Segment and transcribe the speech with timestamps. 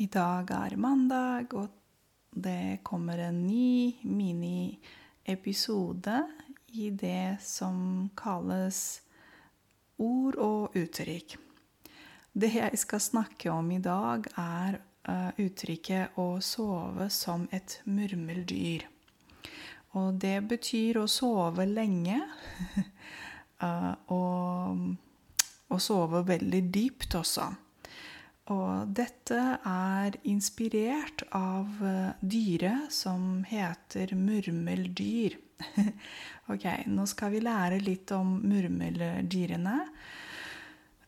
[0.00, 1.68] I dag er mandag, og
[2.32, 6.14] det kommer en ny miniepisode
[6.72, 9.02] i det som kalles
[10.00, 11.36] ord og uttrykk.
[12.32, 14.78] Det jeg skal snakke om i dag, er
[15.08, 18.88] uh, uttrykket 'å sove som et murmeldyr'.
[19.92, 22.16] Og det betyr å sove lenge.
[23.60, 24.96] uh, og
[25.68, 27.50] å sove veldig dypt også.
[28.50, 35.36] Og dette er inspirert av eh, dyret som heter murmeldyr.
[36.52, 39.76] ok, nå skal vi lære litt om murmeldyrene.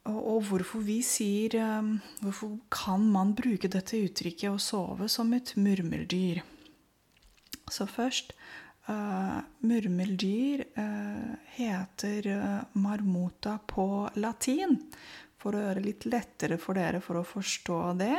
[0.05, 5.33] Og, og hvorfor vi sier um, Hvorfor kan man bruke dette uttrykket 'å sove som
[5.33, 6.43] et murmeldyr'?
[7.73, 8.35] Så først
[8.87, 12.29] uh, Murmeldyr uh, heter
[12.77, 13.89] marmota på
[14.21, 14.77] latin
[15.45, 18.17] for å gjøre det litt lettere for dere for å forstå det.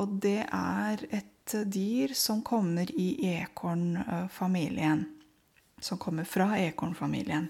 [0.00, 5.04] Og det er et dyr som kommer i ekornfamilien.
[5.80, 7.48] Som kommer fra ekornfamilien.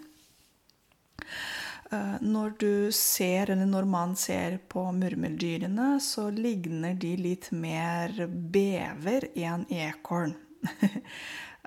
[1.91, 8.27] Eh, når du ser, eller når man ser på murmeldyrene, så ligner de litt mer
[8.29, 10.37] bever enn ekorn.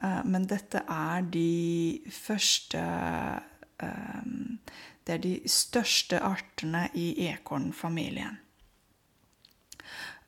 [0.02, 2.80] Eh, men dette er de første
[5.04, 8.38] det er de største artene i ekornfamilien.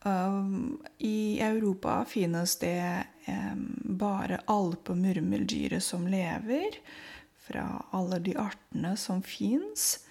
[0.04, 3.06] Um, I Europa finnes det
[4.04, 6.80] bare alpemurmeldyret som lever,
[7.44, 10.04] fra alle de artene som fins.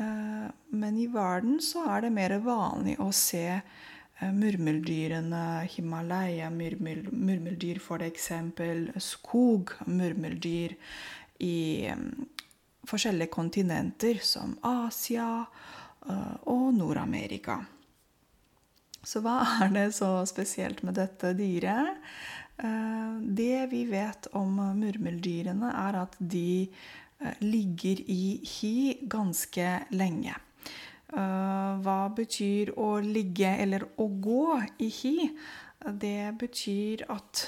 [0.00, 5.44] Uh, men i verden så er det mer vanlig å se uh, murmeldyrene,
[5.76, 8.30] Himalaya-murmeldyr f.eks.,
[9.10, 10.76] skogmurmeldyr
[11.44, 11.56] i
[12.88, 15.44] forskjellige kontinenter, som Asia
[16.08, 17.58] eh, og Nord-Amerika.
[19.04, 22.00] Så hva er det så spesielt med dette dyret?
[22.58, 28.24] Eh, det vi vet om murmeldyrene, er at de eh, ligger i
[28.56, 30.40] hi ganske lenge.
[31.14, 35.28] Hva betyr å ligge eller å gå i hi?
[35.84, 37.42] Det betyr at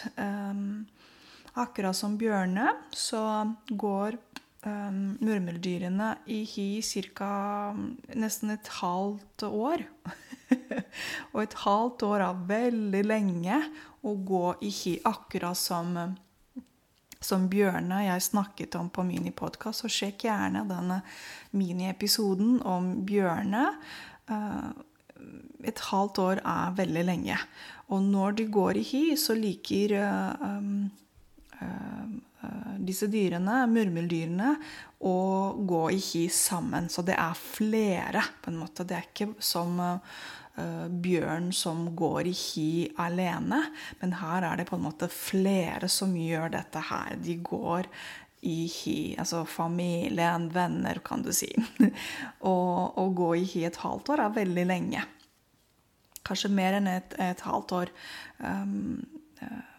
[1.57, 3.25] akkurat som bjørne så
[3.67, 4.21] går
[4.67, 7.75] um, murmeldyrene i hi ca.
[8.15, 9.85] nesten et halvt år.
[11.33, 13.61] og et halvt år er veldig lenge
[14.07, 15.95] å gå i hi, akkurat som,
[17.21, 19.85] som bjørne jeg snakket om på minipodkast.
[19.85, 21.01] Så sjekk gjerne denne
[21.57, 23.69] miniepisoden om bjørne.
[24.31, 24.71] Uh,
[25.67, 27.39] et halvt år er veldig lenge.
[27.91, 31.06] Og når de går i hi, så liker Eh,
[32.87, 34.55] disse dyrene, murmeldyrene,
[35.07, 35.19] å
[35.69, 36.89] gå i hi sammen.
[36.93, 38.87] Så det er flere, på en måte.
[38.89, 42.69] Det er ikke som uh, bjørn som går i hi
[43.03, 43.61] alene,
[44.01, 47.19] men her er det på en måte flere som gjør dette her.
[47.21, 47.91] De går
[48.47, 51.51] i hi, altså familien, venner, kan du si.
[52.53, 55.07] og å gå i hi et halvt år er veldig lenge.
[56.27, 57.93] Kanskje mer enn et, et halvt år.
[58.43, 59.01] Um,
[59.43, 59.76] uh,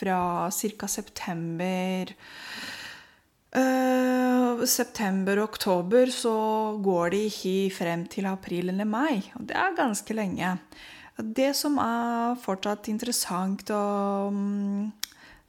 [0.00, 0.88] fra ca.
[0.88, 2.14] september
[3.56, 6.36] uh, September-oktober så
[6.82, 9.20] går de hi frem til april eller mai.
[9.38, 10.54] Og det er ganske lenge.
[11.20, 14.88] Det som er fortsatt interessant og um,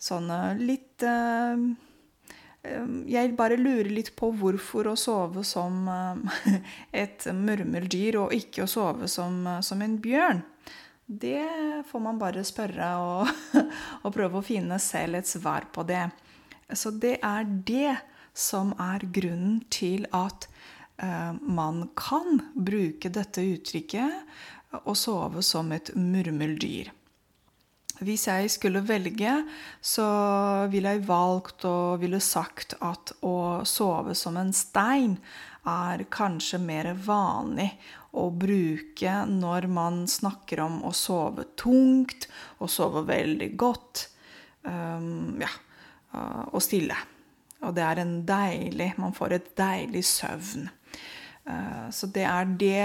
[0.01, 0.28] sånn
[0.59, 1.56] litt uh,
[3.09, 5.88] jeg bare lurer litt på hvorfor å sove som
[7.03, 10.44] et murmeldyr og ikke å sove som, som en bjørn.
[11.12, 13.32] Det får man bare spørre og,
[14.04, 16.06] og, prøve å finne selv et svar på det.
[16.72, 17.98] Så det er det
[18.32, 20.48] som er grunnen til at
[21.04, 26.94] eh, man kan bruke dette uttrykket å sove som et murmeldyr.
[28.01, 29.31] Hvis jeg skulle velge,
[29.78, 30.06] så
[30.72, 35.19] ville jeg valgt og ville sagt at å sove som en stein
[35.69, 37.69] er kanskje mer vanlig
[38.17, 42.25] å bruke når man snakker om å sove tungt
[42.57, 44.07] og sove veldig godt.
[44.65, 45.51] Um, ja,
[46.15, 46.97] uh, og stille.
[47.62, 50.68] Og det er en deilig Man får et deilig søvn.
[51.45, 52.83] Uh, så det er det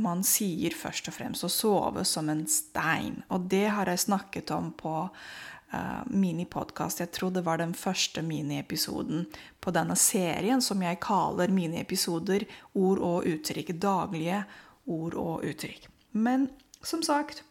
[0.00, 1.46] man sier først og fremst.
[1.46, 3.22] Å sove som en stein.
[3.34, 7.02] Og det har jeg snakket om på uh, minipodkast.
[7.04, 9.26] Jeg tror det var den første miniepisoden
[9.60, 13.74] på denne serien som jeg kaller miniepisoder ord og uttrykk.
[13.80, 14.44] Daglige
[14.84, 15.90] ord og uttrykk.
[16.12, 16.48] Men
[16.84, 17.44] som sagt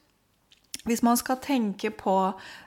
[0.83, 2.15] hvis man skal tenke på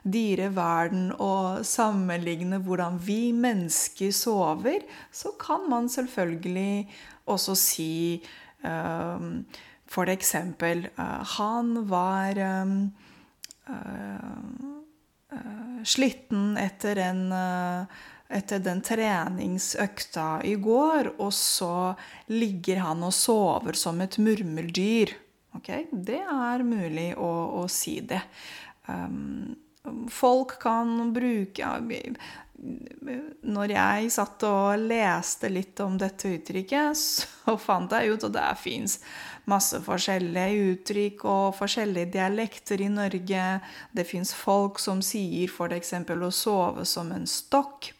[0.09, 6.89] dyreverden og sammenligne hvordan vi mennesker sover, så kan man selvfølgelig
[7.29, 7.93] også si
[8.63, 10.89] For eksempel,
[11.37, 12.41] han var
[15.85, 17.23] sliten etter en
[18.29, 21.95] etter den treningsøkta i går, og så
[22.33, 25.15] ligger han og sover som et murmeldyr.
[25.59, 25.87] Okay?
[25.91, 27.31] Det er mulig å,
[27.63, 28.23] å si det.
[28.91, 29.55] Um,
[30.11, 31.63] folk kan bruke
[32.57, 38.47] Når jeg satt og leste litt om dette uttrykket, så fant jeg ut at det
[38.61, 38.99] fins
[39.47, 43.45] masse forskjellige uttrykk og forskjellige dialekter i Norge.
[43.93, 45.93] Det fins folk som sier f.eks.
[46.17, 47.93] å sove som en stokk.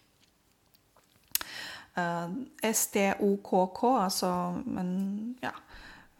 [1.97, 4.33] Eh, STOKK, altså
[4.81, 4.91] en,
[5.45, 5.53] ja,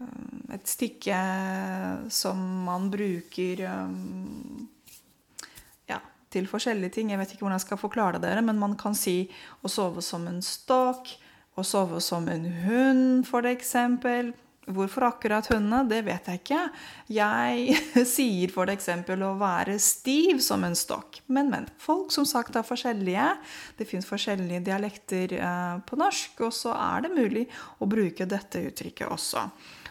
[0.01, 1.19] eh, et stykke
[2.13, 3.81] som man bruker ja,
[6.31, 7.11] til forskjellige ting.
[7.11, 9.29] Jeg vet ikke hvordan jeg skal forklare dere, men man kan si
[9.63, 11.15] å sove som en stokk,
[11.57, 14.35] å sove som en hund, eksempel.
[14.67, 16.61] Hvorfor akkurat hundene, det vet jeg ikke.
[17.15, 17.77] Jeg
[18.17, 18.89] sier f.eks.
[19.15, 21.21] å være stiv som en stokk.
[21.31, 21.69] Men, men.
[21.79, 23.29] Folk som sagt er forskjellige.
[23.79, 27.47] Det fins forskjellige dialekter eh, på norsk, og så er det mulig
[27.79, 29.47] å bruke dette uttrykket også.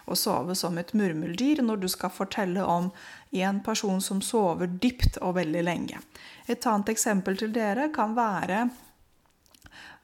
[0.05, 2.91] Å sove som et murmeldyr når du skal fortelle om
[3.31, 6.03] en person som sover dypt og veldig lenge.
[6.51, 8.67] Et annet eksempel til dere kan være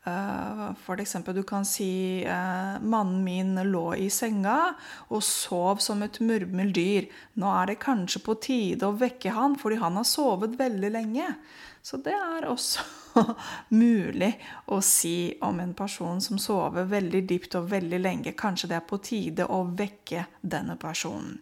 [0.01, 4.74] Uh, eksempel, du kan si uh, 'Mannen min lå i senga
[5.13, 7.06] og sov som et murmeldyr'.
[7.38, 11.27] Nå er det kanskje på tide å vekke han, fordi han har sovet veldig lenge.
[11.81, 12.81] Så det er også
[13.69, 14.31] mulig
[14.74, 18.33] å si om en person som sover veldig dypt og veldig lenge.
[18.33, 21.38] Kanskje det er på tide å vekke denne personen.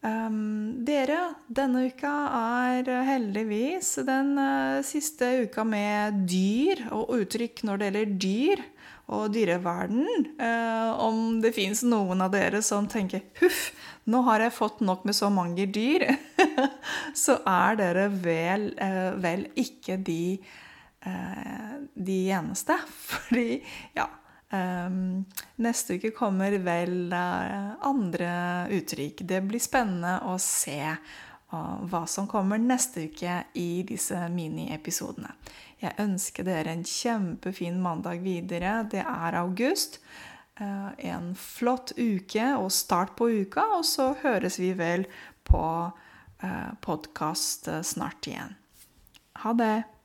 [0.00, 7.80] Um, dere, denne uka er heldigvis den uh, siste uka med dyr og uttrykk når
[7.80, 8.62] det gjelder dyr
[9.12, 10.06] og dyreverden.
[10.40, 13.74] Uh, om det fins noen av dere som tenker 'huff,
[14.08, 16.08] nå har jeg fått nok med så mange dyr',
[17.24, 20.40] så er dere vel, uh, vel ikke de,
[21.92, 22.78] de eneste.
[23.10, 23.60] Fordi,
[24.00, 24.08] ja
[24.50, 25.24] Um,
[25.62, 28.30] neste uke kommer vel uh, andre
[28.74, 29.22] uttrykk.
[29.22, 35.30] Det blir spennende å se uh, hva som kommer neste uke i disse miniepisodene.
[35.80, 38.80] Jeg ønsker dere en kjempefin mandag videre.
[38.90, 40.00] Det er august.
[40.58, 45.06] Uh, en flott uke og start på uka, og så høres vi vel
[45.46, 45.64] på
[46.80, 48.54] podkast snart igjen.
[49.42, 49.99] Ha det!